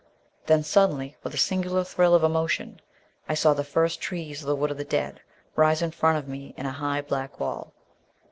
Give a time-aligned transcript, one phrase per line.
[0.47, 2.81] Then, suddenly, with a singular thrill of emotion,
[3.29, 5.21] I saw the first trees of the Wood of the Dead
[5.55, 7.71] rise in front of me in a high black wall.